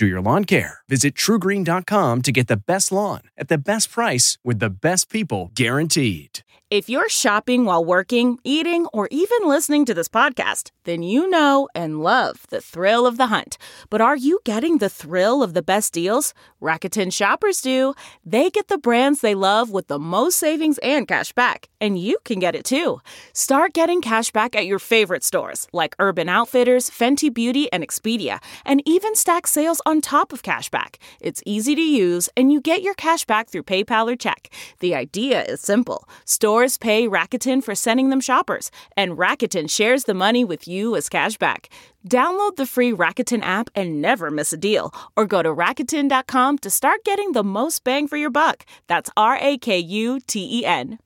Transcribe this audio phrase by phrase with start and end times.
[0.00, 0.80] do your lawn care.
[0.88, 5.52] Visit trugreen.com to get the best lawn at the best price with the best people
[5.54, 6.40] guaranteed.
[6.70, 11.68] If you're shopping while working, eating, or even listening to this podcast, then you know
[11.74, 13.58] and love the thrill of the hunt.
[13.90, 16.32] But are you getting the thrill of the best deals?
[16.62, 17.94] Rakuten shoppers do.
[18.24, 21.68] They get the brands they love with the most savings and cash back.
[21.80, 23.00] And you can get it too.
[23.32, 28.38] Start getting cash back at your favorite stores like Urban Outfitters, Fenty Beauty, and Expedia,
[28.64, 30.96] and even stack sales on top of cashback.
[31.20, 34.48] It's easy to use, and you get your cash back through PayPal or check.
[34.78, 36.08] The idea is simple.
[36.24, 41.08] Stores pay Rakuten for sending them shoppers, and Rakuten shares the money with you as
[41.08, 41.66] cashback.
[42.08, 46.70] Download the free Rakuten app and never miss a deal, or go to Rakuten.com to
[46.70, 48.64] start getting the most bang for your buck.
[48.86, 51.00] That's R A K U T E N.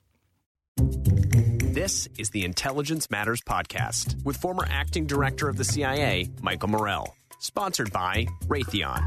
[0.76, 7.16] This is the Intelligence Matters Podcast with former acting director of the CIA, Michael Morell.
[7.44, 9.02] Sponsored by Raytheon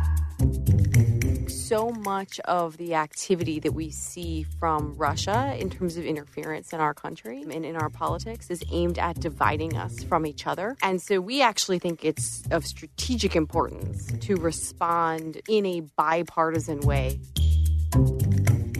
[1.49, 6.79] so much of the activity that we see from Russia in terms of interference in
[6.79, 10.77] our country and in our politics is aimed at dividing us from each other.
[10.81, 17.19] And so we actually think it's of strategic importance to respond in a bipartisan way.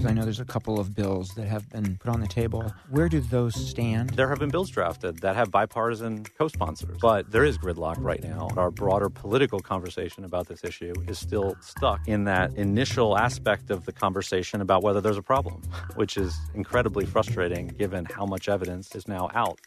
[0.08, 2.73] I know there's a couple of bills that have been put on the table.
[2.90, 4.12] Where do those stand?
[4.12, 8.23] There have been bills drafted that have bipartisan co sponsors, but there is gridlock right
[8.23, 8.47] now.
[8.56, 13.85] Our broader political conversation about this issue is still stuck in that initial aspect of
[13.85, 15.62] the conversation about whether there's a problem,
[15.96, 19.59] which is incredibly frustrating given how much evidence is now out.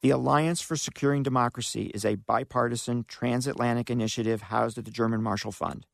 [0.00, 5.50] The Alliance for Securing Democracy is a bipartisan transatlantic initiative housed at the German Marshall
[5.50, 5.86] Fund.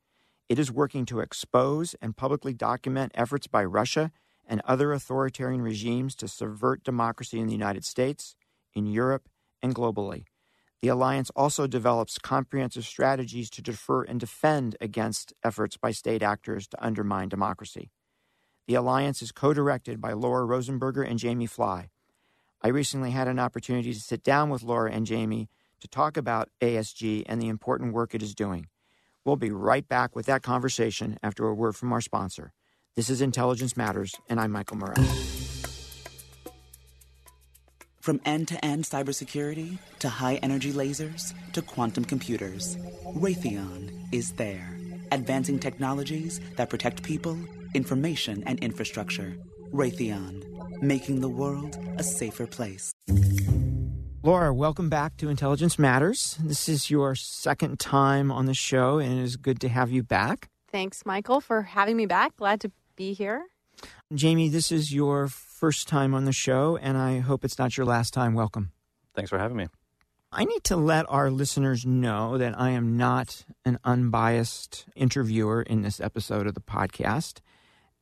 [0.50, 4.10] It is working to expose and publicly document efforts by Russia
[4.44, 8.34] and other authoritarian regimes to subvert democracy in the United States,
[8.74, 9.28] in Europe,
[9.62, 10.24] and globally.
[10.82, 16.66] The alliance also develops comprehensive strategies to defer and defend against efforts by state actors
[16.66, 17.92] to undermine democracy.
[18.66, 21.90] The alliance is co directed by Laura Rosenberger and Jamie Fly.
[22.60, 26.48] I recently had an opportunity to sit down with Laura and Jamie to talk about
[26.60, 28.66] ASD and the important work it is doing.
[29.24, 32.52] We'll be right back with that conversation after a word from our sponsor.
[32.96, 35.04] This is Intelligence Matters, and I'm Michael Morell.
[38.00, 42.76] From end to end cybersecurity to high energy lasers to quantum computers,
[43.14, 44.78] Raytheon is there,
[45.12, 47.38] advancing technologies that protect people,
[47.74, 49.36] information, and infrastructure.
[49.70, 52.94] Raytheon, making the world a safer place.
[54.22, 56.36] Laura, welcome back to Intelligence Matters.
[56.44, 60.02] This is your second time on the show, and it is good to have you
[60.02, 60.50] back.
[60.70, 62.36] Thanks, Michael, for having me back.
[62.36, 63.46] Glad to be here.
[64.12, 67.86] Jamie, this is your first time on the show, and I hope it's not your
[67.86, 68.34] last time.
[68.34, 68.72] Welcome.
[69.14, 69.68] Thanks for having me.
[70.30, 75.80] I need to let our listeners know that I am not an unbiased interviewer in
[75.80, 77.40] this episode of the podcast,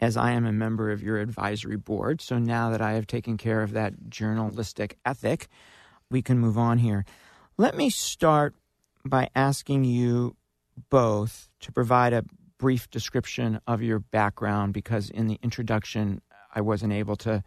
[0.01, 2.21] as I am a member of your advisory board.
[2.21, 5.47] So now that I have taken care of that journalistic ethic,
[6.11, 7.05] we can move on here.
[7.57, 8.55] Let me start
[9.05, 10.37] by asking you
[10.91, 12.25] both to provide a
[12.59, 16.21] brief description of your background because in the introduction
[16.55, 17.43] I wasn't able to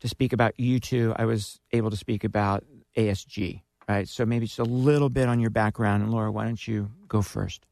[0.00, 1.14] to speak about you two.
[1.16, 2.64] I was able to speak about
[2.98, 4.06] ASD, right?
[4.06, 6.02] So maybe just a little bit on your background.
[6.02, 7.64] And Laura, why don't you go first?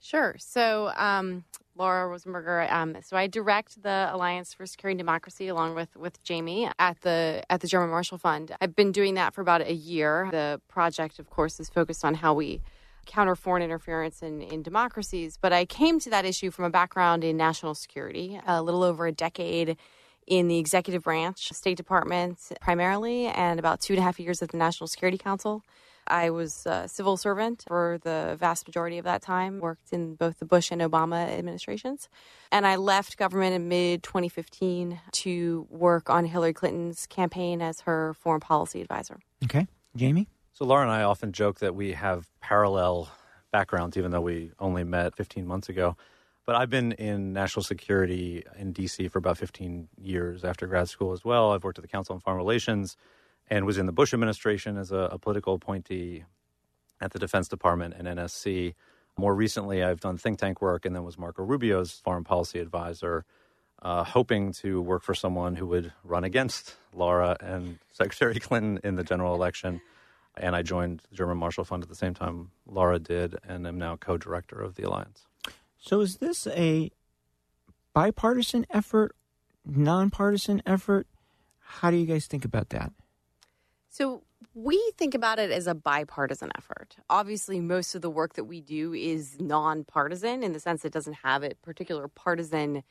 [0.00, 0.34] Sure.
[0.38, 1.44] So um,
[1.78, 2.70] Laura Rosenberger.
[2.70, 7.42] Um, so I direct the Alliance for Securing Democracy along with with Jamie at the
[7.48, 8.54] at the German Marshall Fund.
[8.60, 10.28] I've been doing that for about a year.
[10.30, 12.60] The project, of course, is focused on how we
[13.06, 15.38] counter foreign interference in, in democracies.
[15.40, 19.06] But I came to that issue from a background in national security, a little over
[19.06, 19.76] a decade
[20.26, 24.50] in the executive branch, State Department primarily, and about two and a half years at
[24.50, 25.62] the National Security Council.
[26.08, 30.38] I was a civil servant for the vast majority of that time, worked in both
[30.38, 32.08] the Bush and Obama administrations.
[32.50, 38.14] And I left government in mid 2015 to work on Hillary Clinton's campaign as her
[38.14, 39.20] foreign policy advisor.
[39.44, 39.66] Okay.
[39.96, 40.28] Jamie?
[40.52, 43.08] So Laura and I often joke that we have parallel
[43.52, 45.96] backgrounds, even though we only met 15 months ago.
[46.46, 51.12] But I've been in national security in DC for about 15 years after grad school
[51.12, 51.52] as well.
[51.52, 52.96] I've worked at the Council on Foreign Relations
[53.48, 56.24] and was in the Bush administration as a, a political appointee
[57.00, 58.74] at the Defense Department and NSC.
[59.16, 63.24] More recently, I've done think tank work and then was Marco Rubio's foreign policy advisor,
[63.82, 68.96] uh, hoping to work for someone who would run against Laura and Secretary Clinton in
[68.96, 69.80] the general election.
[70.36, 73.78] And I joined the German Marshall Fund at the same time Laura did, and am
[73.78, 75.26] now co director of the Alliance.
[75.80, 76.92] So, is this a
[77.92, 79.16] bipartisan effort,
[79.64, 81.08] nonpartisan effort?
[81.58, 82.92] How do you guys think about that?
[83.98, 84.22] So,
[84.54, 86.94] we think about it as a bipartisan effort.
[87.10, 91.16] Obviously, most of the work that we do is nonpartisan in the sense it doesn't
[91.24, 92.84] have a particular partisan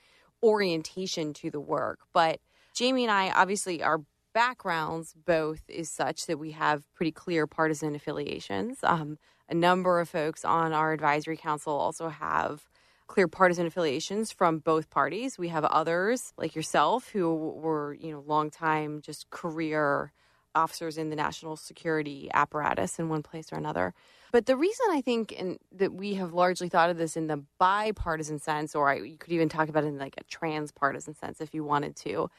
[0.43, 1.99] orientation to the work.
[2.11, 2.41] But
[2.73, 4.01] Jamie and I, obviously, our
[4.33, 8.79] backgrounds both is such that we have pretty clear partisan affiliations.
[8.83, 9.17] Um,
[9.47, 12.67] a number of folks on our advisory council also have
[13.07, 15.37] clear partisan affiliations from both parties.
[15.37, 20.11] We have others like yourself who were, you know, long time just career
[20.57, 23.93] officers in the national security apparatus in one place or another.
[24.31, 27.43] But the reason I think in, that we have largely thought of this in the
[27.59, 31.39] bipartisan sense, or I, you could even talk about it in like a transpartisan sense
[31.39, 32.29] if you wanted to,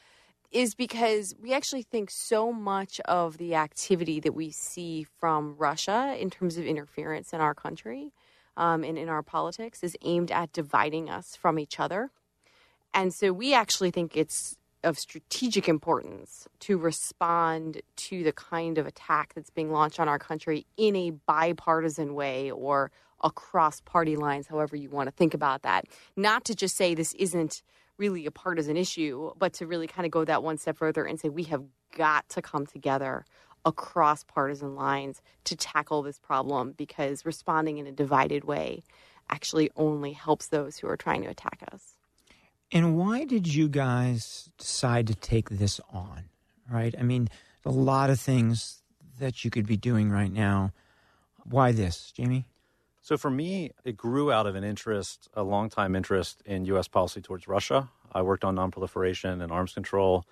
[0.51, 6.15] is because we actually think so much of the activity that we see from Russia
[6.19, 8.11] in terms of interference in our country
[8.57, 12.11] um, and in our politics is aimed at dividing us from each other.
[12.93, 18.87] And so we actually think it's of strategic importance to respond to the kind of
[18.87, 22.91] attack that's being launched on our country in a bipartisan way or
[23.23, 25.85] across party lines, however you want to think about that.
[26.15, 27.61] Not to just say this isn't
[27.97, 31.19] really a partisan issue, but to really kind of go that one step further and
[31.19, 31.63] say we have
[31.95, 33.25] got to come together
[33.65, 38.83] across partisan lines to tackle this problem because responding in a divided way
[39.29, 41.98] actually only helps those who are trying to attack us.
[42.71, 46.25] And why did you guys decide to take this on?
[46.69, 46.93] Right?
[46.97, 47.29] I mean,
[47.65, 48.83] a lot of things
[49.19, 50.71] that you could be doing right now.
[51.43, 52.45] Why this, Jamie?
[53.01, 56.87] So for me, it grew out of an interest, a long-time interest in U.S.
[56.87, 57.89] policy towards Russia.
[58.11, 60.25] I worked on nonproliferation and arms control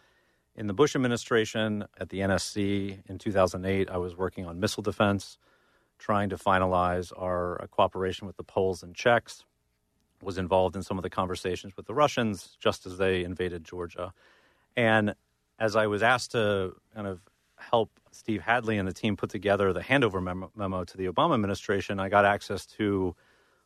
[0.55, 3.89] in the Bush administration at the NSC in 2008.
[3.89, 5.39] I was working on missile defense,
[5.97, 9.43] trying to finalize our cooperation with the Poles and Czechs
[10.21, 14.13] was involved in some of the conversations with the Russians just as they invaded Georgia.
[14.75, 15.15] And
[15.59, 17.21] as I was asked to kind of
[17.57, 20.21] help Steve Hadley and the team put together the handover
[20.55, 23.15] memo, to the Obama administration, I got access to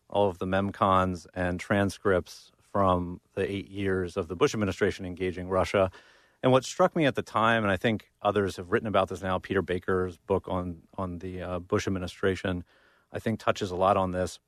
[0.10, 5.50] all of the memcons and transcripts from the eight years of the Bush administration engaging
[5.50, 5.92] Russia.
[6.44, 9.22] And what struck me at the time, and I think others have written about this
[9.22, 12.64] now, Peter Baker's book on on the uh, Bush administration,
[13.12, 14.40] I think touches a lot on this.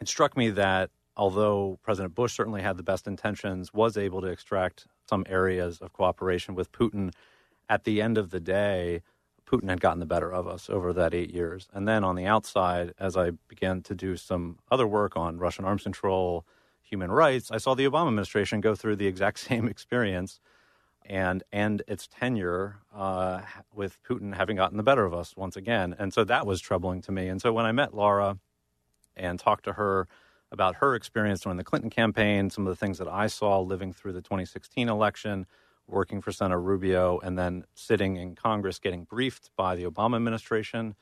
[0.00, 4.28] It struck me that although President Bush certainly had the best intentions, was able to
[4.28, 7.12] extract some areas of cooperation with Putin.
[7.68, 9.02] At the end of the day,
[9.46, 11.68] Putin had gotten the better of us over that eight years.
[11.72, 15.64] And then on the outside, as I began to do some other work on Russian
[15.64, 16.44] arms control,
[16.82, 20.40] human rights, I saw the Obama administration go through the exact same experience
[21.08, 23.40] and end its tenure uh,
[23.72, 25.94] with Putin having gotten the better of us once again.
[25.96, 27.28] And so that was troubling to me.
[27.28, 28.38] And so when I met Laura
[29.16, 30.08] and talked to her
[30.56, 33.92] about her experience during the Clinton campaign, some of the things that I saw living
[33.92, 35.44] through the 2016 election,
[35.86, 40.94] working for Senator Rubio, and then sitting in Congress getting briefed by the Obama administration,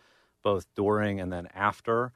[0.42, 2.10] both during and then after.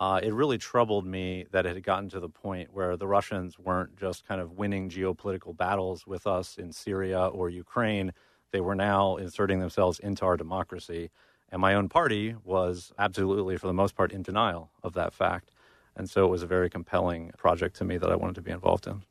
[0.00, 3.58] Uh, it really troubled me that it had gotten to the point where the Russians
[3.58, 8.14] weren't just kind of winning geopolitical battles with us in Syria or Ukraine.
[8.50, 11.10] They were now inserting themselves into our democracy.
[11.50, 15.50] And my own party was absolutely, for the most part, in denial of that fact.
[15.98, 18.52] And so it was a very compelling project to me that I wanted to be
[18.52, 19.02] involved in.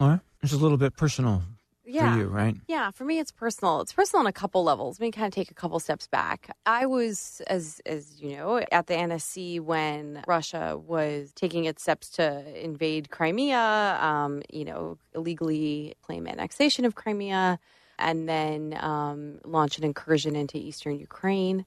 [0.00, 0.20] All right.
[0.42, 1.42] It's a little bit personal
[1.86, 2.12] yeah.
[2.12, 2.56] for you, right?
[2.66, 3.80] Yeah, for me it's personal.
[3.80, 4.98] It's personal on a couple levels.
[4.98, 6.54] Let me kind of take a couple steps back.
[6.66, 12.10] I was, as as you know, at the NSC when Russia was taking its steps
[12.10, 17.58] to invade Crimea, um, you know, illegally claim annexation of Crimea,
[17.98, 21.64] and then um, launch an incursion into eastern Ukraine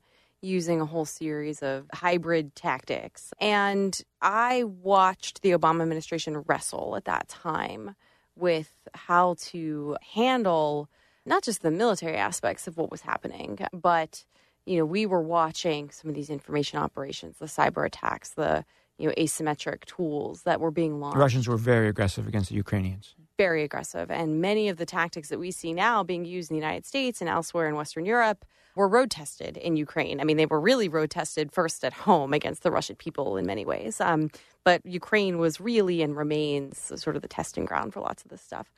[0.48, 3.34] using a whole series of hybrid tactics.
[3.40, 7.96] And I watched the Obama administration wrestle at that time
[8.36, 10.90] with how to handle
[11.26, 14.24] not just the military aspects of what was happening, but
[14.66, 18.66] you know, we were watching some of these information operations, the cyber attacks, the
[18.98, 21.16] you know asymmetric tools that were being launched.
[21.16, 23.16] The Russians were very aggressive against the Ukrainians.
[23.38, 26.62] Very aggressive, and many of the tactics that we see now being used in the
[26.62, 30.20] United States and elsewhere in Western Europe were road tested in Ukraine.
[30.20, 33.46] I mean, they were really road tested first at home against the Russian people in
[33.46, 34.00] many ways.
[34.02, 34.30] Um,
[34.64, 38.42] but Ukraine was really and remains sort of the testing ground for lots of this
[38.42, 38.72] stuff.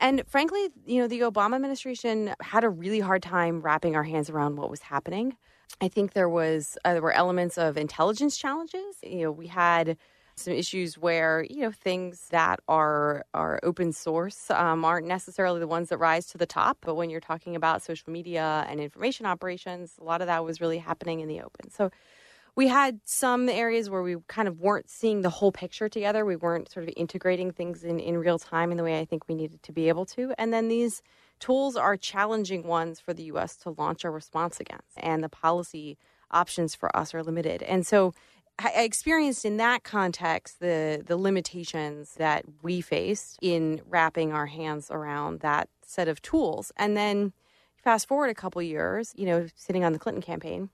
[0.00, 4.30] And frankly, you know, the Obama administration had a really hard time wrapping our hands
[4.30, 5.36] around what was happening.
[5.80, 8.96] I think there was uh, there were elements of intelligence challenges.
[9.02, 9.96] You know, we had
[10.34, 15.66] some issues where you know things that are are open source um, aren't necessarily the
[15.66, 16.78] ones that rise to the top.
[16.80, 20.60] But when you're talking about social media and information operations, a lot of that was
[20.60, 21.70] really happening in the open.
[21.70, 21.90] So
[22.54, 26.24] we had some areas where we kind of weren't seeing the whole picture together.
[26.24, 29.26] We weren't sort of integrating things in, in real time in the way I think
[29.26, 30.34] we needed to be able to.
[30.36, 31.02] And then these
[31.40, 34.98] tools are challenging ones for the US to launch a response against.
[34.98, 35.96] And the policy
[36.30, 37.62] options for us are limited.
[37.62, 38.12] And so
[38.64, 44.88] I experienced in that context the the limitations that we faced in wrapping our hands
[44.90, 46.70] around that set of tools.
[46.76, 47.32] And then
[47.76, 50.70] fast forward a couple years, you know, sitting on the Clinton campaign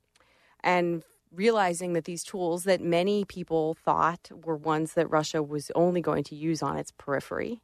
[0.61, 1.03] and
[1.33, 6.25] realizing that these tools that many people thought were ones that Russia was only going
[6.25, 7.61] to use on its periphery,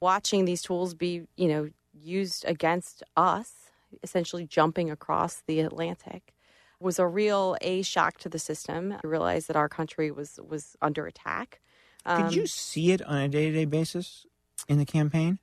[0.00, 3.70] watching these tools be, you know, used against us,
[4.02, 6.34] essentially jumping across the Atlantic
[6.80, 8.92] was a real a shock to the system.
[8.92, 11.60] I realized that our country was was under attack.
[12.04, 14.26] Um, Could you um, see it on a day to day basis
[14.68, 15.38] in the campaign?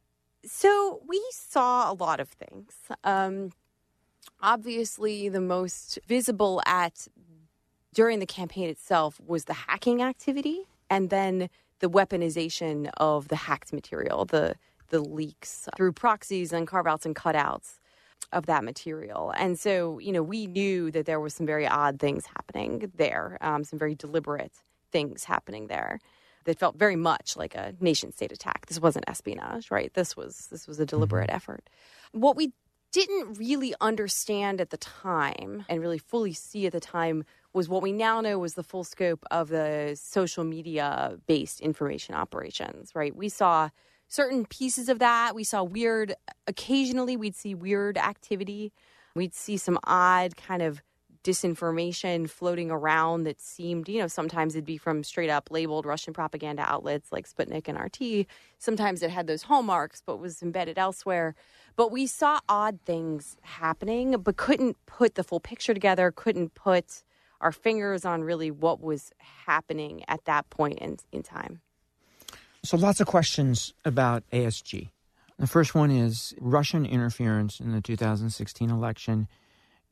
[0.46, 2.74] So we saw a lot of things.
[3.04, 3.52] Um,
[4.42, 7.08] obviously, the most visible at
[7.94, 11.50] during the campaign itself was the hacking activity, and then
[11.80, 14.56] the weaponization of the hacked material, the
[14.90, 17.80] the leaks through proxies and carve outs and cutouts
[18.32, 19.34] of that material.
[19.38, 23.38] And so, you know, we knew that there was some very odd things happening there,
[23.42, 24.54] um, some very deliberate
[24.92, 26.00] things happening there
[26.46, 28.66] that felt very much like a nation state attack.
[28.68, 29.94] This wasn't espionage, right?
[29.94, 31.36] This was this was a deliberate mm-hmm.
[31.36, 31.70] effort.
[32.12, 32.54] What we
[32.92, 37.82] didn't really understand at the time and really fully see at the time was what
[37.82, 43.16] we now know was the full scope of the social media based information operations, right?
[43.16, 43.70] We saw
[44.14, 45.34] certain pieces of that.
[45.34, 46.14] We saw weird,
[46.48, 48.72] occasionally, we'd see weird activity.
[49.16, 50.84] We'd see some odd kind of
[51.24, 56.14] disinformation floating around that seemed, you know, sometimes it'd be from straight up labeled Russian
[56.14, 58.28] propaganda outlets like Sputnik and RT.
[58.60, 61.34] Sometimes it had those hallmarks, but was embedded elsewhere.
[61.76, 67.04] But we saw odd things happening, but couldn't put the full picture together, couldn't put
[67.42, 71.62] our fingers on really what was happening at that point in, in time.
[72.66, 74.90] So, lots of questions about ASD.
[75.38, 79.28] The first one is Russian interference in the 2016 election,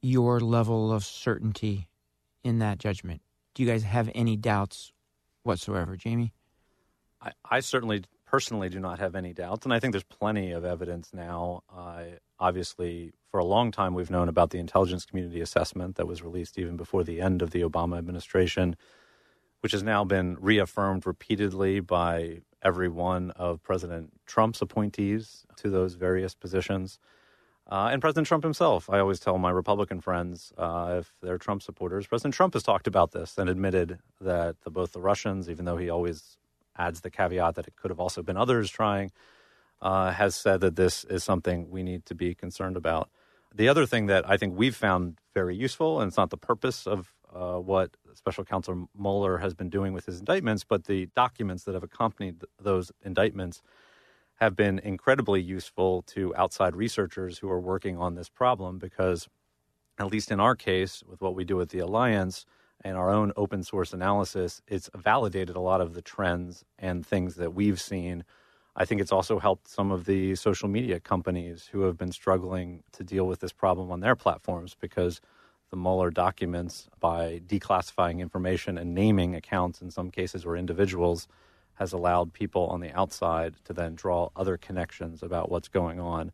[0.02, 1.90] your level of certainty
[2.44, 3.22] in that judgment.
[3.54, 4.94] Do you guys have any doubts
[5.44, 6.32] whatsoever, Jamie?
[7.22, 10.64] I, I certainly personally do not have any doubts, and I think there's plenty of
[10.64, 11.64] evidence now.
[11.76, 12.04] Uh,
[12.40, 16.58] obviously, for a long time, we've known about the intelligence community assessment that was released
[16.58, 18.78] even before the end of the Obama administration,
[19.62, 25.96] which has now been reaffirmed repeatedly by every one of President Trump's appointees to those
[25.96, 27.00] various positions.
[27.70, 28.90] Uh, and President Trump himself.
[28.90, 32.88] I always tell my Republican friends, uh, if they're Trump supporters, President Trump has talked
[32.88, 36.38] about this and admitted that the, both the Russians, even though he always
[36.78, 39.12] adds the caveat that it could have also been others trying,
[39.82, 43.10] uh, has said that this is something we need to be concerned about.
[43.54, 46.88] The other thing that I think we've found very useful, and it's not the purpose
[46.88, 51.64] of uh, what Special Counsel Mueller has been doing with his indictments, but the documents
[51.64, 53.62] that have accompanied th- those indictments
[54.36, 59.30] have been incredibly useful to outside researchers who are working on this problem because,
[60.00, 62.46] at least in our case, with what we do with the Alliance
[62.84, 67.36] and our own open source analysis, it's validated a lot of the trends and things
[67.36, 68.24] that we've seen.
[68.76, 72.84] I think it's also helped some of the social media companies who have been struggling
[72.94, 75.22] to deal with this problem on their platforms because
[75.72, 81.28] the Mueller documents by declassifying information and naming accounts in some cases or individuals
[81.76, 86.32] has allowed people on the outside to then draw other connections about what's going on.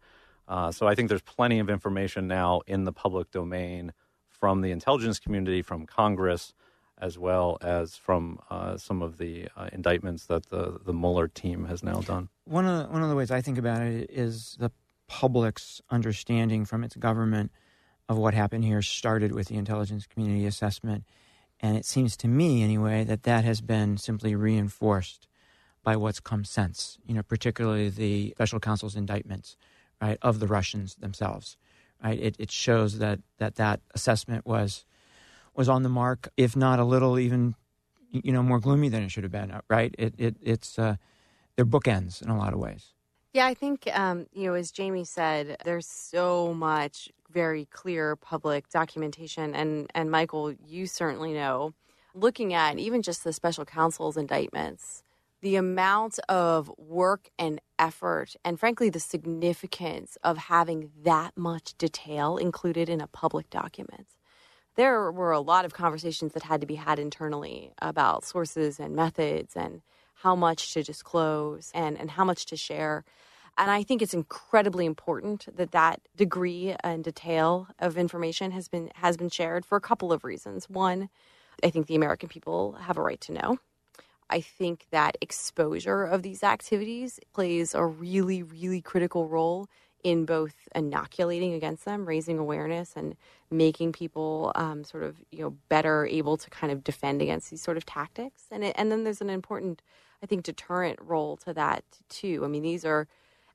[0.48, 3.94] Uh, so I think there's plenty of information now in the public domain
[4.27, 6.53] from the intelligence community, from Congress,
[6.98, 11.65] as well as from uh, some of the uh, indictments that the, the Mueller team
[11.65, 12.27] has now done.
[12.46, 14.72] One of, the, one of the ways I think about it is the
[15.08, 17.51] public's understanding from its government–
[18.09, 21.03] of what happened here started with the intelligence community assessment.
[21.59, 25.27] And it seems to me, anyway, that that has been simply reinforced
[25.83, 29.57] by what's come since, you know, particularly the special counsel's indictments,
[30.01, 31.57] right, of the Russians themselves,
[32.03, 32.19] right?
[32.19, 34.85] It, it shows that, that that assessment was
[35.55, 37.55] was on the mark, if not a little even,
[38.11, 39.95] you know, more gloomy than it should have been, right?
[39.97, 40.97] It, it, it's, uh,
[41.55, 42.93] they're bookends in a lot of ways.
[43.33, 48.67] Yeah, I think, um, you know, as Jamie said, there's so much very clear public
[48.70, 49.53] documentation.
[49.53, 51.74] And, and Michael, you certainly know,
[52.15, 55.03] looking at even just the special counsel's indictments,
[55.41, 62.38] the amount of work and effort, and frankly, the significance of having that much detail
[62.38, 64.08] included in a public document.
[64.75, 68.96] There were a lot of conversations that had to be had internally about sources and
[68.96, 69.82] methods and
[70.24, 73.03] how much to disclose and, and how much to share.
[73.57, 78.91] And I think it's incredibly important that that degree and detail of information has been
[78.95, 80.69] has been shared for a couple of reasons.
[80.69, 81.09] One,
[81.63, 83.57] I think the American people have a right to know.
[84.29, 89.67] I think that exposure of these activities plays a really, really critical role
[90.03, 93.15] in both inoculating against them, raising awareness, and
[93.49, 97.61] making people um, sort of you know better able to kind of defend against these
[97.61, 98.43] sort of tactics.
[98.51, 99.81] And it, and then there's an important,
[100.21, 102.43] I think, deterrent role to that too.
[102.45, 103.07] I mean, these are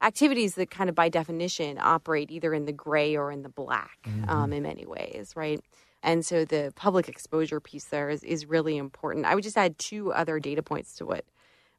[0.02, 3.98] activities that kind of by definition operate either in the gray or in the black
[4.04, 4.28] mm-hmm.
[4.28, 5.60] um, in many ways, right?
[6.02, 9.24] And so the public exposure piece there is, is really important.
[9.24, 11.24] I would just add two other data points to what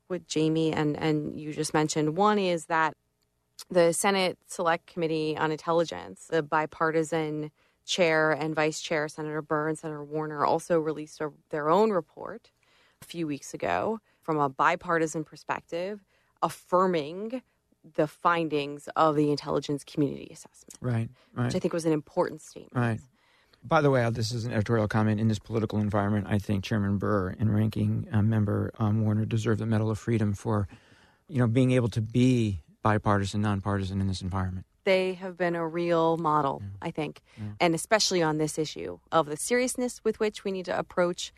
[0.07, 2.17] what Jamie and, and you just mentioned.
[2.17, 2.95] One is that
[3.69, 7.51] the Senate Select Committee on Intelligence, the bipartisan
[7.85, 12.51] chair and vice chair, Senator Burr, Senator Warner, also released a, their own report
[13.01, 16.03] a few weeks ago from a bipartisan perspective,
[16.41, 17.41] affirming
[17.95, 20.77] the findings of the intelligence community assessment.
[20.81, 21.45] Right, right.
[21.45, 22.75] Which I think was an important statement.
[22.75, 22.99] Right.
[23.65, 25.21] By the way, this is an editorial comment.
[25.21, 29.57] In this political environment, I think Chairman Burr and Ranking uh, Member um, Warner deserve
[29.57, 30.67] the Medal of Freedom for,
[31.29, 34.65] you know, being able to be bipartisan, nonpartisan in this environment.
[34.83, 36.69] They have been a real model, yeah.
[36.81, 37.53] I think, yeah.
[37.61, 41.33] and especially on this issue of the seriousness with which we need to approach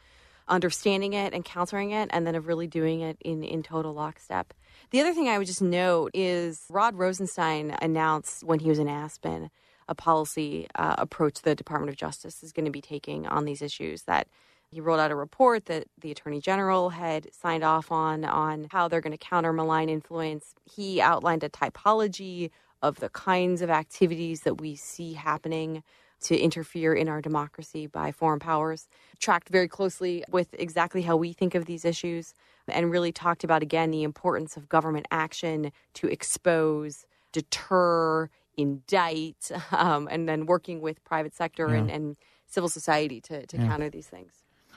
[0.48, 4.54] understanding it and countering it, and then of really doing it in, in total lockstep.
[4.92, 8.88] The other thing I would just note is Rod Rosenstein announced when he was in
[8.88, 9.50] Aspen
[9.88, 13.62] a policy uh, approach the Department of Justice is going to be taking on these
[13.62, 14.04] issues.
[14.04, 14.28] That
[14.70, 18.88] he rolled out a report that the Attorney General had signed off on on how
[18.88, 20.56] they're going to counter malign influence.
[20.64, 25.84] He outlined a typology of the kinds of activities that we see happening
[26.22, 28.88] to interfere in our democracy by foreign powers,
[29.20, 32.34] tracked very closely with exactly how we think of these issues,
[32.68, 40.08] and really talked about again the importance of government action to expose, deter, indict, um,
[40.12, 41.76] and then working with private sector yeah.
[41.76, 43.68] and, and, civil society to, to yeah.
[43.68, 44.32] counter these things.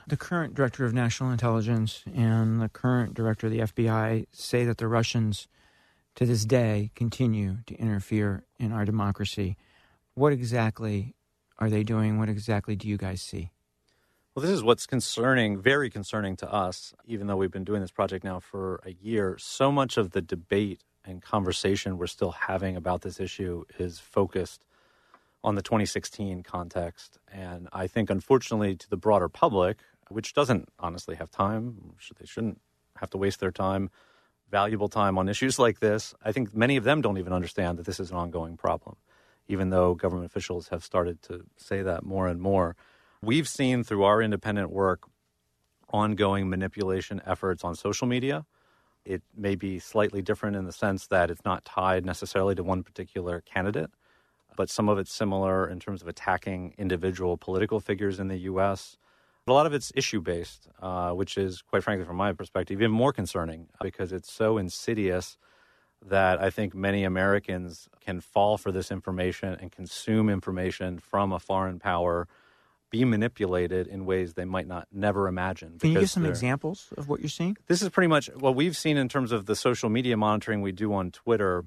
[0.07, 4.79] The current director of national intelligence and the current director of the FBI say that
[4.79, 5.47] the Russians,
[6.15, 9.57] to this day, continue to interfere in our democracy.
[10.15, 11.15] What exactly
[11.59, 12.19] are they doing?
[12.19, 13.51] What exactly do you guys see?
[14.39, 17.91] Well, this is what's concerning, very concerning to us, even though we've been doing this
[17.91, 19.37] project now for a year.
[19.37, 24.65] So much of the debate and conversation we're still having about this issue is focused
[25.43, 27.19] on the 2016 context.
[27.33, 32.61] And I think, unfortunately, to the broader public, which doesn't honestly have time, they shouldn't
[32.99, 33.91] have to waste their time,
[34.49, 37.87] valuable time on issues like this, I think many of them don't even understand that
[37.87, 38.95] this is an ongoing problem,
[39.49, 42.77] even though government officials have started to say that more and more.
[43.23, 45.03] We've seen through our independent work
[45.91, 48.45] ongoing manipulation efforts on social media
[49.09, 52.83] it may be slightly different in the sense that it's not tied necessarily to one
[52.83, 53.91] particular candidate,
[54.55, 58.99] but some of it's similar in terms of attacking individual political figures in the U.S.
[59.47, 62.83] But a lot of it's issue based, uh, which is, quite frankly, from my perspective,
[62.83, 65.39] even more concerning because it's so insidious
[66.05, 71.41] that I think many Americans can fall for this information and consume information from a
[71.41, 72.29] foreign power
[72.91, 75.79] be manipulated in ways they might not never imagine.
[75.79, 77.57] Can you give some examples of what you're seeing?
[77.67, 80.73] This is pretty much what we've seen in terms of the social media monitoring we
[80.73, 81.65] do on Twitter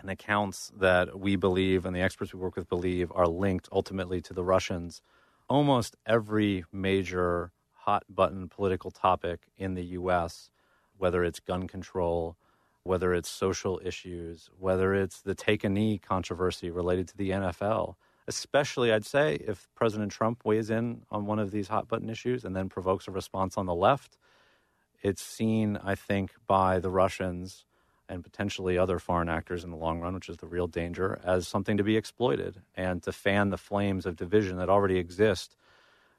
[0.00, 4.20] and accounts that we believe and the experts we work with believe are linked ultimately
[4.20, 5.00] to the Russians.
[5.48, 10.50] Almost every major hot button political topic in the U.S.,
[10.96, 12.36] whether it's gun control,
[12.82, 17.94] whether it's social issues, whether it's the take a knee controversy related to the NFL,
[18.26, 22.44] especially I'd say if President Trump weighs in on one of these hot button issues
[22.44, 24.16] and then provokes a response on the left.
[25.02, 27.66] It's seen, I think, by the Russians
[28.08, 31.48] and potentially other foreign actors in the long run, which is the real danger, as
[31.48, 35.56] something to be exploited and to fan the flames of division that already exist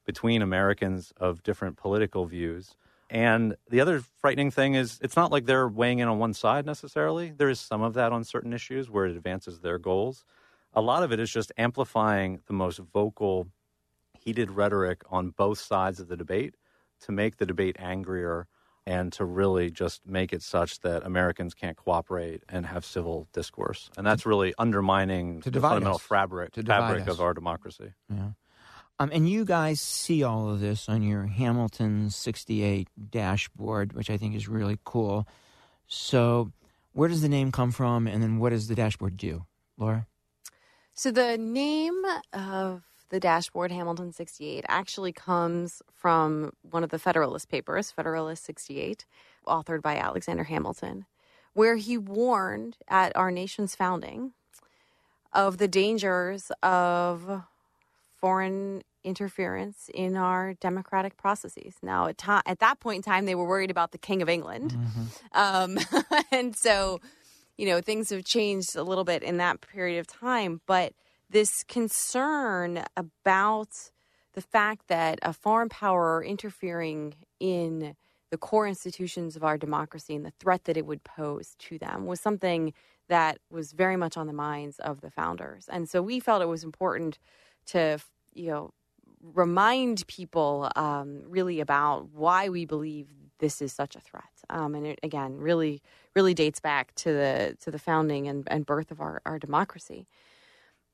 [0.05, 2.75] between Americans of different political views.
[3.09, 6.65] And the other frightening thing is it's not like they're weighing in on one side
[6.65, 7.31] necessarily.
[7.35, 10.25] There is some of that on certain issues where it advances their goals
[10.75, 13.47] a lot of it is just amplifying the most vocal,
[14.19, 16.55] heated rhetoric on both sides of the debate
[17.01, 18.47] to make the debate angrier
[18.87, 23.89] and to really just make it such that Americans can't cooperate and have civil discourse.
[23.97, 26.01] And that's really undermining the fundamental us.
[26.01, 27.15] fabric, To fabric us.
[27.15, 27.93] of our democracy.
[28.09, 28.29] Yeah.
[28.99, 34.17] Um, and you guys see all of this on your Hamilton 68 dashboard, which I
[34.17, 35.27] think is really cool.
[35.87, 36.51] So,
[36.93, 39.45] where does the name come from, and then what does the dashboard do,
[39.77, 40.07] Laura?
[40.97, 47.49] So the name of the dashboard, Hamilton 68, actually comes from one of the Federalist
[47.49, 49.05] papers, Federalist 68,
[49.45, 51.05] authored by Alexander Hamilton,
[51.53, 54.31] where he warned at our nation's founding
[55.33, 57.43] of the dangers of
[58.15, 61.75] foreign interference in our democratic processes.
[61.83, 64.29] Now, at, ti- at that point in time, they were worried about the King of
[64.29, 64.77] England.
[65.33, 65.77] Um,
[66.31, 67.01] and so,
[67.57, 70.61] you know, things have changed a little bit in that period of time.
[70.65, 70.93] But
[71.29, 73.69] this concern about
[74.33, 77.95] the fact that a foreign power interfering in
[78.31, 82.05] the core institutions of our democracy and the threat that it would pose to them
[82.05, 82.73] was something
[83.07, 85.67] that was very much on the minds of the founders.
[85.69, 87.19] And so we felt it was important
[87.67, 87.99] to,
[88.33, 88.71] you know,
[89.21, 93.07] remind people um, really about why we believe
[93.39, 94.23] this is such a threat.
[94.49, 95.81] Um, and it again really
[96.15, 100.07] really dates back to the to the founding and, and birth of our, our democracy.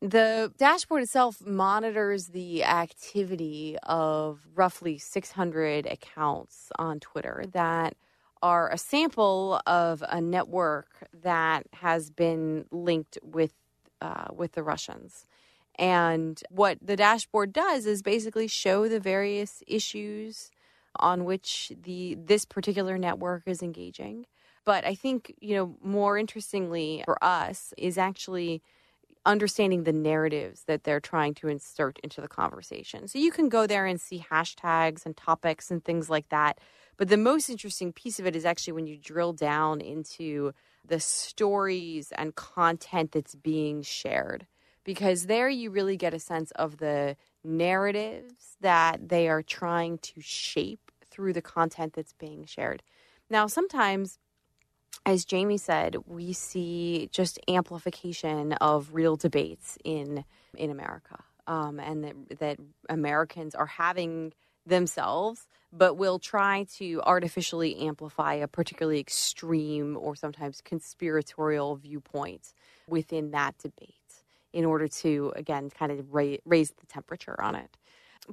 [0.02, 7.96] The dashboard itself monitors the activity of roughly 600 accounts on Twitter that
[8.42, 13.54] are a sample of a network that has been linked with
[14.02, 15.28] uh, with the Russians.
[15.76, 20.50] And what the dashboard does is basically show the various issues
[20.98, 24.26] on which the this particular network is engaging.
[24.66, 28.62] But I think, you know, more interestingly for us is actually
[29.26, 33.08] understanding the narratives that they're trying to insert into the conversation.
[33.08, 36.60] So you can go there and see hashtags and topics and things like that.
[36.98, 40.54] But the most interesting piece of it is actually when you drill down into
[40.88, 44.48] the stories and content that's being shared.
[44.84, 50.22] Because there you really get a sense of the narratives that they are trying to
[50.22, 52.84] shape through the content that's being shared.
[53.30, 54.20] Now, sometimes
[55.06, 60.24] as Jamie said, we see just amplification of real debates in
[60.56, 62.58] in America, um, and that, that
[62.90, 64.34] Americans are having
[64.66, 72.54] themselves, but will try to artificially amplify a particularly extreme or sometimes conspiratorial viewpoint
[72.88, 74.01] within that debate
[74.54, 77.78] in order to again kind of ra- raise the temperature on it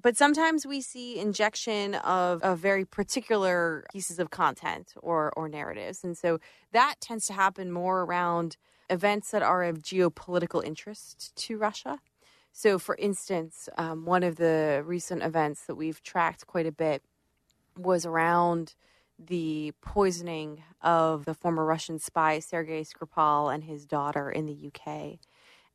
[0.01, 6.05] but sometimes we see injection of, of very particular pieces of content or, or narratives.
[6.05, 6.39] And so
[6.73, 8.57] that tends to happen more around
[8.91, 12.01] events that are of geopolitical interest to Russia.
[12.53, 17.03] So, for instance, um, one of the recent events that we've tracked quite a bit
[17.77, 18.75] was around
[19.19, 25.19] the poisoning of the former Russian spy Sergei Skripal and his daughter in the UK.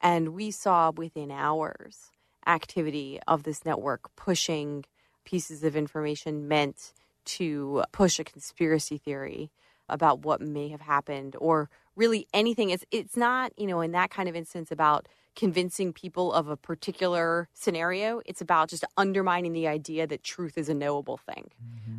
[0.03, 2.11] And we saw within hours
[2.45, 4.83] activity of this network pushing
[5.23, 6.91] pieces of information meant
[7.25, 9.49] to push a conspiracy theory
[9.87, 12.69] about what may have happened or really anything.
[12.69, 16.57] It's it's not you know in that kind of instance about convincing people of a
[16.57, 18.21] particular scenario.
[18.25, 21.49] It's about just undermining the idea that truth is a knowable thing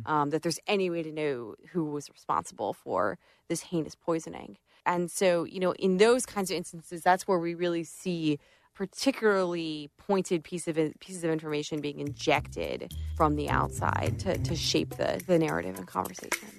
[0.05, 3.17] um, that there's any way to know who was responsible for
[3.49, 7.53] this heinous poisoning and so you know in those kinds of instances that's where we
[7.53, 8.39] really see
[8.75, 14.97] particularly pointed piece of pieces of information being injected from the outside to, to shape
[14.97, 16.49] the, the narrative and conversation.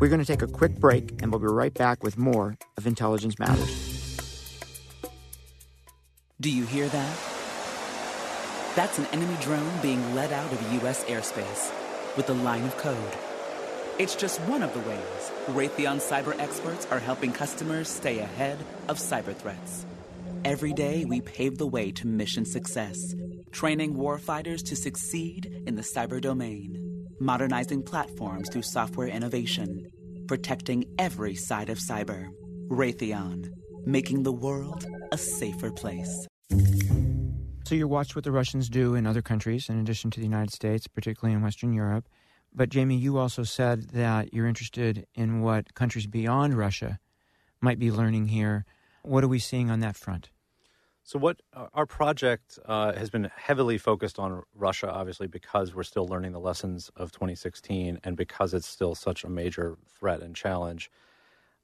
[0.00, 2.86] We're going to take a quick break, and we'll be right back with more of
[2.86, 4.58] Intelligence Matters.
[6.40, 7.18] Do you hear that?
[8.74, 11.04] That's an enemy drone being let out of U.S.
[11.04, 11.72] airspace
[12.16, 12.98] with a line of code.
[13.98, 18.98] It's just one of the ways Raytheon cyber experts are helping customers stay ahead of
[18.98, 19.84] cyber threats.
[20.42, 23.14] Every day, we pave the way to mission success,
[23.52, 29.86] training warfighters to succeed in the cyber domain, modernizing platforms through software innovation,
[30.26, 32.26] protecting every side of cyber.
[32.68, 33.50] Raytheon,
[33.84, 36.26] making the world a safer place.
[37.66, 40.52] So you watched what the Russians do in other countries, in addition to the United
[40.52, 42.08] States, particularly in Western Europe.
[42.54, 47.00] But Jamie, you also said that you're interested in what countries beyond Russia
[47.60, 48.64] might be learning here.
[49.02, 50.30] What are we seeing on that front?
[51.06, 51.42] So, what
[51.74, 56.40] our project uh, has been heavily focused on Russia, obviously, because we're still learning the
[56.40, 60.90] lessons of 2016 and because it's still such a major threat and challenge.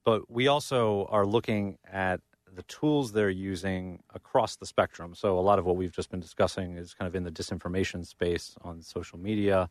[0.03, 2.21] But we also are looking at
[2.53, 5.15] the tools they're using across the spectrum.
[5.15, 8.05] So, a lot of what we've just been discussing is kind of in the disinformation
[8.05, 9.69] space on social media,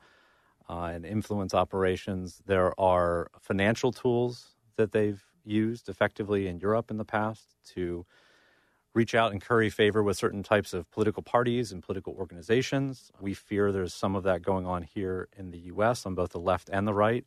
[0.71, 2.41] uh, and influence operations.
[2.47, 8.07] There are financial tools that they've used effectively in Europe in the past to
[8.95, 13.11] reach out and curry favor with certain types of political parties and political organizations.
[13.21, 16.41] We fear there's some of that going on here in the US on both the
[16.41, 17.25] left and the right.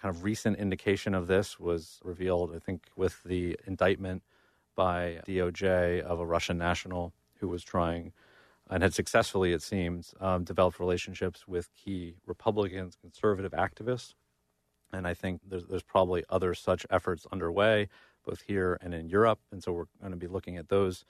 [0.00, 4.24] Kind of recent indication of this was revealed, I think, with the indictment
[4.74, 8.12] by DOJ of a Russian national who was trying
[8.72, 14.14] and had successfully, it seems, um, developed relationships with key Republicans, conservative activists.
[14.92, 17.88] And I think there's, there's probably other such efforts underway
[18.24, 19.40] both here and in Europe.
[19.50, 21.04] And so we're going to be looking at those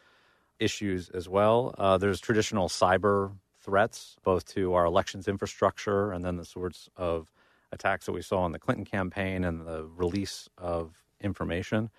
[0.59, 1.75] issues as well.
[1.79, 7.31] Uh, there's traditional cyber threats, both to our elections infrastructure and then the sorts of
[7.71, 11.91] attacks that we saw in the Clinton campaign and the release of information.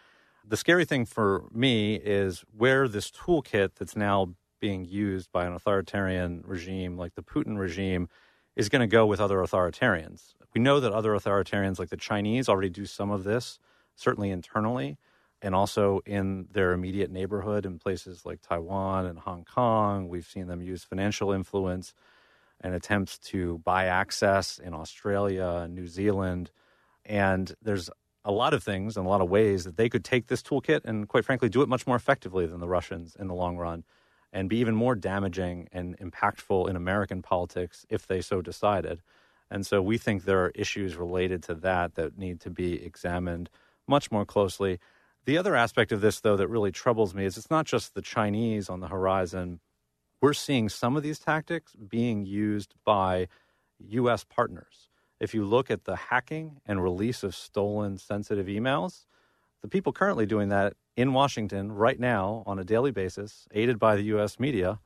[0.46, 5.52] The scary thing for me is where this toolkit that's now being used by an
[5.52, 8.08] authoritarian regime like the Putin regime
[8.56, 10.36] is going to go with other authoritarians.
[10.54, 13.60] We know that other authoritarians like the Chinese already do some of this
[13.98, 14.98] certainly internally
[15.42, 20.08] and also in their immediate neighborhood in places like Taiwan and Hong Kong.
[20.08, 21.94] We've seen them use financial influence
[22.62, 26.52] and attempts to buy access in Australia and New Zealand.
[27.04, 27.90] And there's
[28.24, 30.86] a lot of things and a lot of ways that they could take this toolkit
[30.86, 33.84] and, quite frankly, do it much more effectively than the Russians in the long run
[34.34, 39.02] and be even more damaging and impactful in American politics if they so decided.
[39.52, 43.52] And so we think there are issues related to that that need to be examined
[43.88, 44.80] much more closely.
[45.26, 48.02] The other aspect of this, though, that really troubles me is it's not just the
[48.02, 49.60] Chinese on the horizon.
[50.20, 53.28] We're seeing some of these tactics being used by
[53.80, 54.24] U.S.
[54.24, 54.90] partners.
[55.20, 59.06] If you look at the hacking and release of stolen sensitive emails,
[59.62, 63.96] the people currently doing that in Washington right now on a daily basis, aided by
[63.96, 64.40] the U.S.
[64.40, 64.80] media,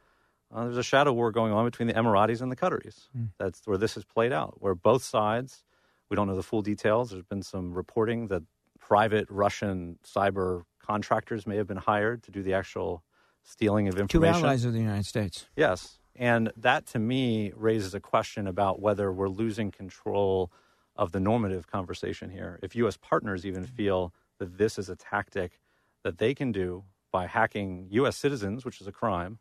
[0.53, 3.09] uh, there's a shadow war going on between the Emiratis and the Qataris.
[3.17, 3.29] Mm.
[3.37, 5.63] That's where this has played out, where both sides,
[6.09, 7.11] we don't know the full details.
[7.11, 8.43] There's been some reporting that
[8.79, 13.03] private Russian cyber contractors may have been hired to do the actual
[13.43, 14.39] stealing of information.
[14.39, 15.47] Two allies of the United States.
[15.55, 15.99] Yes.
[16.15, 20.51] And that to me raises a question about whether we're losing control
[20.95, 22.59] of the normative conversation here.
[22.63, 22.97] If U.S.
[22.97, 25.59] partners even feel that this is a tactic
[26.03, 28.17] that they can do by hacking U.S.
[28.17, 29.39] citizens, which is a crime,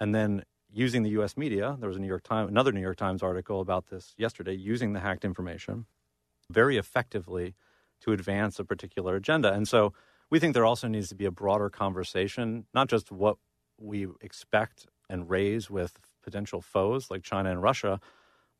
[0.00, 1.36] and then using the U.S.
[1.36, 1.76] media.
[1.78, 4.92] There was a New York Times, another New York Times article about this yesterday, using
[4.92, 5.86] the hacked information
[6.50, 7.54] very effectively
[8.00, 9.52] to advance a particular agenda.
[9.52, 9.92] And so
[10.30, 13.36] we think there also needs to be a broader conversation, not just what
[13.78, 18.00] we expect and raise with potential foes like China and Russia,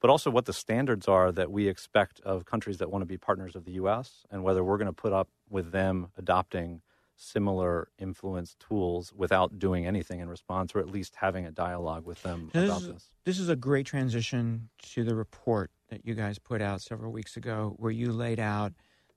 [0.01, 3.17] but also what the standards are that we expect of countries that want to be
[3.17, 4.25] partners of the U.S.
[4.31, 6.83] and whether we're going to put up with them adopting
[7.17, 12.23] similar influence tools without doing anything in response, or at least having a dialogue with
[12.23, 12.89] them now, about this.
[12.89, 13.11] Is, this.
[13.25, 17.37] This is a great transition to the report that you guys put out several weeks
[17.37, 18.73] ago, where you laid out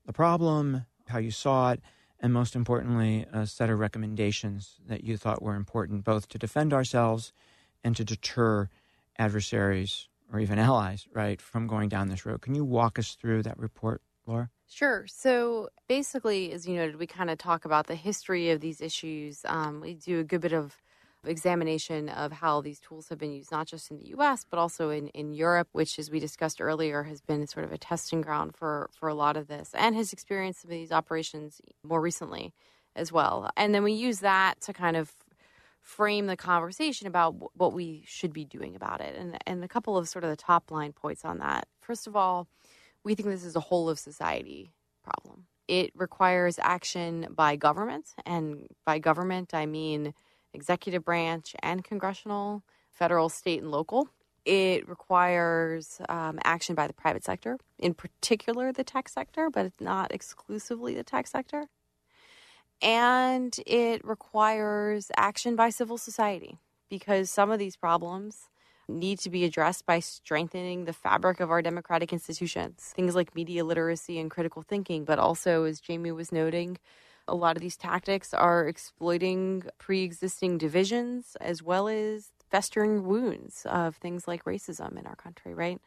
[0.05, 1.81] the problem, how you saw it,
[2.19, 6.73] and most importantly, a set of recommendations that you thought were important both to defend
[6.73, 7.31] ourselves
[7.83, 8.69] and to deter
[9.19, 12.41] adversaries or even allies, right, from going down this road.
[12.41, 14.49] Can you walk us through that report, Laura?
[14.69, 15.05] Sure.
[15.07, 19.41] So basically, as you noted, we kind of talk about the history of these issues.
[19.45, 20.75] Um, we do a good bit of
[21.25, 24.89] examination of how these tools have been used, not just in the US, but also
[24.89, 28.55] in, in Europe, which, as we discussed earlier, has been sort of a testing ground
[28.55, 32.53] for, for a lot of this and has experienced some of these operations more recently
[32.95, 33.49] as well.
[33.55, 35.13] And then we use that to kind of
[35.81, 39.15] frame the conversation about what we should be doing about it.
[39.15, 41.67] And, and a couple of sort of the top line points on that.
[41.79, 42.47] First of all,
[43.07, 45.45] we think this is a whole of society problem.
[45.69, 50.13] It requires action by government, and by government, I mean
[50.53, 54.09] executive branch and congressional, federal, state, and local.
[54.43, 59.79] It requires um, action by the private sector, in particular the tech sector, but it's
[59.81, 61.67] not exclusively the tech sector.
[62.81, 68.49] And it requires action by civil society because some of these problems
[68.87, 72.93] need to be addressed by strengthening the fabric of our democratic institutions.
[72.95, 76.77] Things like media literacy and critical thinking, but also, as Jamie was noting,
[77.27, 83.65] a lot of these tactics are exploiting pre existing divisions as well as festering wounds
[83.65, 85.81] of things like racism in our country, right?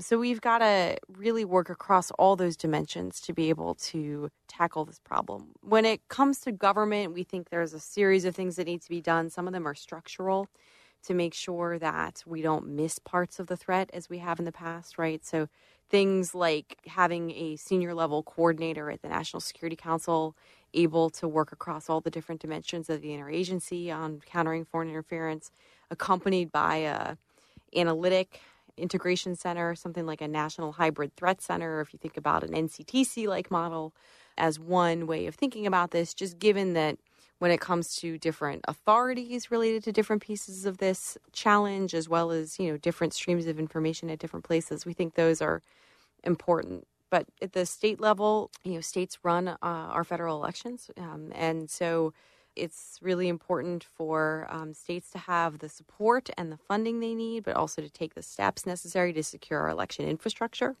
[0.00, 4.84] So we've got to really work across all those dimensions to be able to tackle
[4.84, 5.52] this problem.
[5.62, 8.88] When it comes to government, we think there's a series of things that need to
[8.88, 9.30] be done.
[9.30, 10.48] Some of them are structural
[11.04, 14.44] to make sure that we don't miss parts of the threat as we have in
[14.44, 15.24] the past, right?
[15.24, 15.48] So
[15.90, 20.34] things like having a senior level coordinator at the National Security Council
[20.74, 25.50] able to work across all the different dimensions of the interagency on countering foreign interference,
[25.90, 27.16] accompanied by a
[27.76, 28.40] analytic
[28.76, 33.26] integration center, something like a national hybrid threat center, if you think about an NCTC
[33.26, 33.92] like model
[34.38, 36.98] as one way of thinking about this, just given that
[37.42, 42.30] when it comes to different authorities related to different pieces of this challenge, as well
[42.30, 45.60] as, you know, different streams of information at different places, we think those are
[46.22, 46.86] important.
[47.10, 50.88] But at the state level, you know, states run uh, our federal elections.
[50.96, 52.14] Um, and so
[52.54, 57.42] it's really important for um, states to have the support and the funding they need,
[57.42, 60.76] but also to take the steps necessary to secure our election infrastructure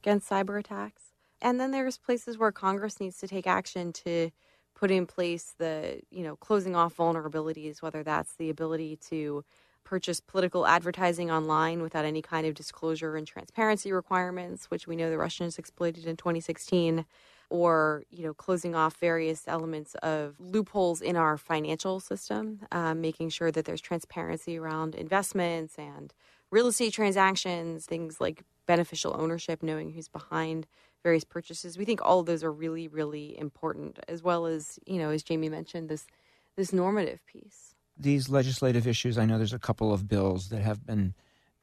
[0.00, 1.02] against cyber attacks.
[1.42, 4.30] And then there's places where Congress needs to take action to
[4.78, 9.44] put in place the, you know, closing off vulnerabilities, whether that's the ability to
[9.82, 15.10] purchase political advertising online without any kind of disclosure and transparency requirements, which we know
[15.10, 17.04] the Russians exploited in 2016
[17.50, 23.30] or you know closing off various elements of loopholes in our financial system, um, making
[23.30, 26.12] sure that there's transparency around investments and
[26.50, 30.66] real estate transactions, things like beneficial ownership, knowing who's behind
[31.08, 31.78] various purchases.
[31.78, 35.22] We think all of those are really, really important, as well as you know, as
[35.22, 36.06] Jamie mentioned, this
[36.54, 37.74] this normative piece.
[37.96, 39.16] These legislative issues.
[39.16, 41.14] I know there's a couple of bills that have been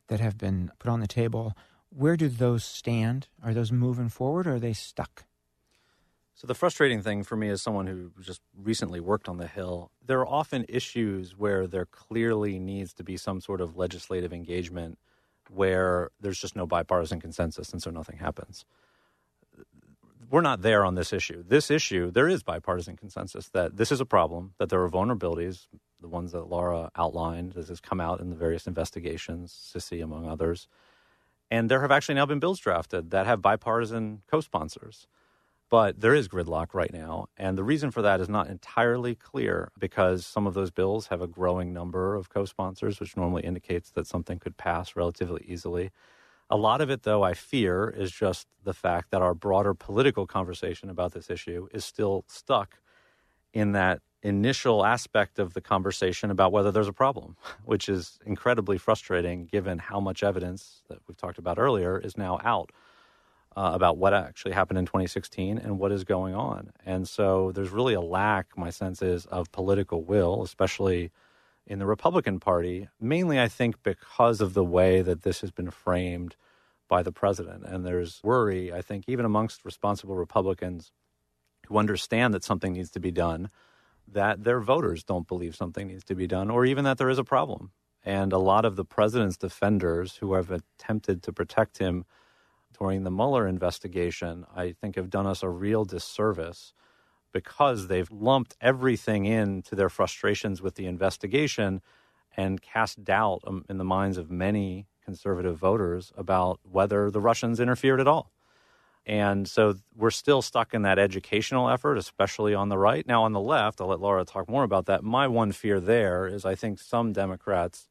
[0.07, 1.53] that have been put on the table.
[1.89, 3.27] Where do those stand?
[3.43, 5.25] Are those moving forward or are they stuck?
[6.33, 9.91] So, the frustrating thing for me as someone who just recently worked on the Hill,
[10.03, 14.97] there are often issues where there clearly needs to be some sort of legislative engagement
[15.51, 18.65] where there's just no bipartisan consensus, and so nothing happens.
[20.29, 21.43] We're not there on this issue.
[21.47, 25.67] This issue, there is bipartisan consensus that this is a problem, that there are vulnerabilities,
[26.01, 30.27] the ones that Laura outlined, as has come out in the various investigations, SSCI among
[30.27, 30.67] others.
[31.51, 35.07] And there have actually now been bills drafted that have bipartisan co sponsors.
[35.69, 37.27] But there is gridlock right now.
[37.37, 41.21] And the reason for that is not entirely clear because some of those bills have
[41.21, 45.91] a growing number of co sponsors, which normally indicates that something could pass relatively easily.
[46.49, 50.27] A lot of it, though, I fear, is just the fact that our broader political
[50.27, 52.79] conversation about this issue is still stuck
[53.53, 58.77] in that initial aspect of the conversation about whether there's a problem, which is incredibly
[58.77, 62.71] frustrating given how much evidence that we've talked about earlier is now out
[63.55, 66.71] uh, about what actually happened in 2016 and what is going on.
[66.85, 71.11] And so there's really a lack, my sense is, of political will, especially
[71.67, 75.71] in the Republican Party, mainly, I think, because of the way that this has been
[75.71, 76.35] framed
[76.87, 77.63] by the president.
[77.65, 80.91] And there's worry, I think, even amongst responsible Republicans
[81.67, 83.49] who understand that something needs to be done,
[84.07, 87.17] that their voters don't believe something needs to be done, or even that there is
[87.17, 87.71] a problem.
[88.03, 92.05] And a lot of the president's defenders who have attempted to protect him
[92.77, 96.73] during the Mueller investigation, I think have done us a real disservice
[97.35, 101.81] because they've lumped everything into their frustrations with the investigation
[102.37, 107.59] and cast doubt um, in the minds of many conservative voters about whether the Russians
[107.59, 108.31] interfered at all.
[109.05, 113.05] And so we're still stuck in that educational effort, especially on the right.
[113.05, 115.03] Now, on the left, I'll let Laura talk more about that.
[115.03, 117.89] My one fear there is I think some Democrats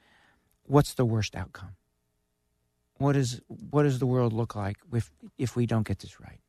[0.64, 1.76] what's the worst outcome?
[3.02, 6.40] what is what does the world look like if if we don't get this right?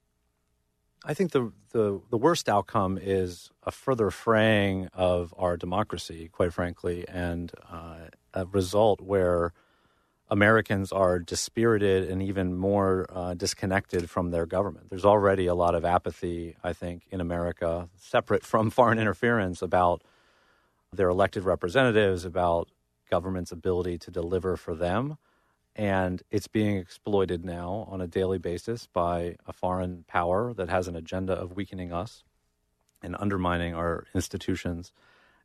[1.05, 6.53] I think the, the, the worst outcome is a further fraying of our democracy, quite
[6.53, 7.97] frankly, and uh,
[8.33, 9.53] a result where
[10.31, 14.91] Americans are dispirited and even more uh, disconnected from their government.
[14.91, 20.03] There's already a lot of apathy, I think, in America, separate from foreign interference about
[20.93, 22.69] their elected representatives, about
[23.11, 25.19] government's ability to deliver for them
[25.75, 30.89] and it's being exploited now on a daily basis by a foreign power that has
[30.89, 32.25] an agenda of weakening us
[33.03, 34.93] and undermining our institutions.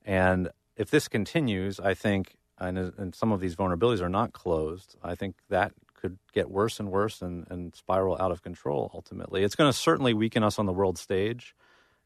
[0.06, 4.96] And if this continues, I think, and, and some of these vulnerabilities are not closed,
[5.04, 9.44] I think that could get worse and worse and, and spiral out of control ultimately.
[9.44, 11.56] It's going to certainly weaken us on the world stage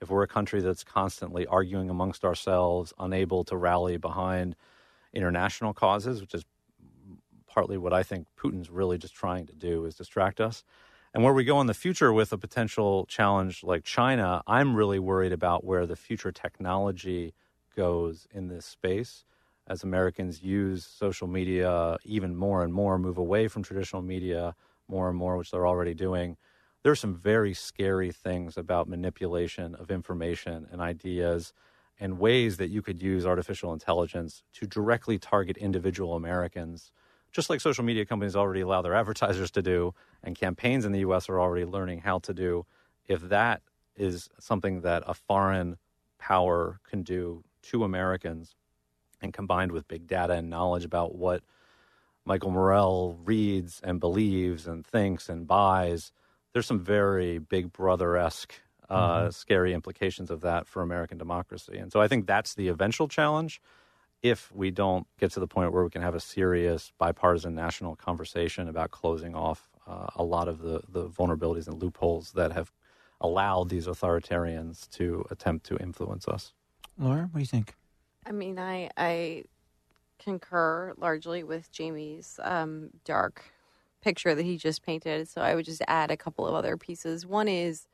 [0.01, 4.55] if we're a country that's constantly arguing amongst ourselves, unable to rally behind
[5.13, 6.43] international causes, which is
[7.53, 10.63] partly what I think Putin's really just trying to do is distract us.
[11.13, 14.99] And where we go in the future with a potential challenge like China, I'm really
[14.99, 17.33] worried about where the future technology
[17.75, 19.25] goes in this space
[19.67, 24.55] as Americans use social media even more and more, move away from traditional media
[24.87, 26.37] more and more, which they're already doing.
[26.83, 31.53] There are some very scary things about manipulation of information and ideas
[31.99, 36.91] and ways that you could use artificial intelligence to directly target individual Americans
[37.31, 40.99] just like social media companies already allow their advertisers to do, and campaigns in the
[40.99, 42.65] US are already learning how to do,
[43.07, 43.61] if that
[43.95, 45.77] is something that a foreign
[46.19, 48.55] power can do to Americans,
[49.21, 51.43] and combined with big data and knowledge about what
[52.25, 56.11] Michael Morell reads and believes and thinks and buys,
[56.53, 58.53] there's some very big brother esque,
[58.89, 59.29] uh, mm-hmm.
[59.29, 61.77] scary implications of that for American democracy.
[61.77, 63.61] And so I think that's the eventual challenge
[64.23, 67.95] if we don't get to the point where we can have a serious bipartisan national
[67.95, 72.71] conversation about closing off uh, a lot of the, the vulnerabilities and loopholes that have
[73.19, 76.53] allowed these authoritarians to attempt to influence us.
[76.97, 77.75] Laura, what do you think?
[78.25, 79.43] I mean, I I
[80.19, 83.43] concur largely with Jamie's um, dark
[84.01, 85.27] picture that he just painted.
[85.27, 87.25] So I would just add a couple of other pieces.
[87.25, 87.87] One is,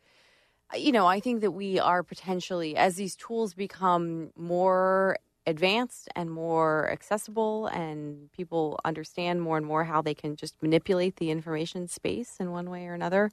[0.76, 5.18] you know, I think that we are potentially, as these tools become more
[5.48, 11.18] advanced and more accessible and people understand more and more how they can just manipulate
[11.18, 13.32] the information space in one way or another.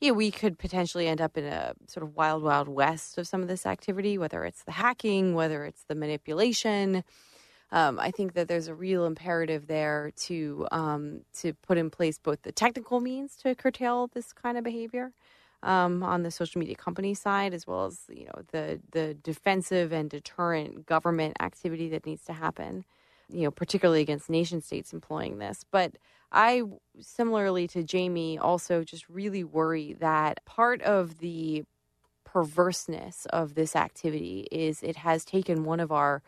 [0.00, 3.42] Yeah we could potentially end up in a sort of wild wild west of some
[3.42, 7.04] of this activity whether it's the hacking whether it's the manipulation.
[7.72, 12.18] Um, I think that there's a real imperative there to um, to put in place
[12.18, 15.12] both the technical means to curtail this kind of behavior,
[15.64, 19.92] um, on the social media company side, as well as you know the the defensive
[19.92, 22.84] and deterrent government activity that needs to happen.
[23.30, 25.64] You know, particularly against nation states employing this.
[25.70, 25.94] But
[26.30, 26.62] I,
[27.00, 31.64] similarly to Jamie, also just really worry that part of the
[32.24, 36.22] perverseness of this activity is it has taken one of our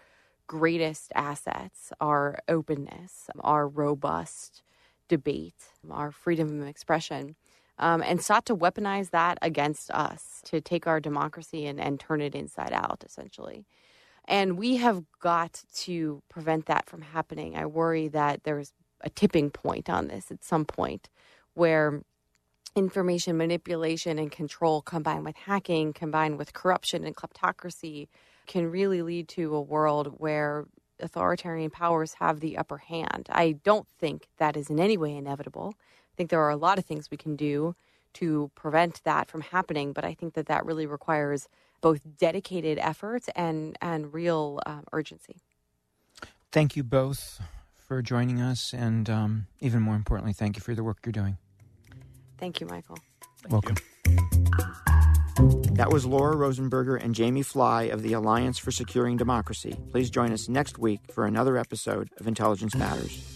[0.46, 4.62] greatest assets, our openness, our robust
[5.08, 7.36] debate, our freedom of expression
[7.78, 12.20] um, and sought to weaponize that against us to take our democracy and, and turn
[12.20, 13.66] it inside out, essentially.
[14.26, 17.56] And we have got to prevent that from happening.
[17.56, 18.72] I worry that there's
[19.02, 21.08] a tipping point on this at some point
[21.54, 22.02] where
[22.74, 28.08] information manipulation and control combined with hacking, combined with corruption and kleptocracy,
[28.46, 30.66] can really lead to a world where
[31.00, 33.28] authoritarian powers have the upper hand.
[33.30, 35.74] I don't think that is in any way inevitable.
[36.16, 37.74] I think there are a lot of things we can do
[38.14, 41.46] to prevent that from happening, but I think that that really requires
[41.82, 45.36] both dedicated efforts and and real um, urgency.
[46.52, 47.42] Thank you both
[47.86, 51.36] for joining us, and um, even more importantly, thank you for the work you're doing.
[52.38, 52.96] Thank you, Michael.
[53.42, 53.76] Thank Welcome.
[54.06, 54.16] You.
[55.74, 59.76] That was Laura Rosenberger and Jamie Fly of the Alliance for Securing Democracy.
[59.90, 63.35] Please join us next week for another episode of Intelligence Matters.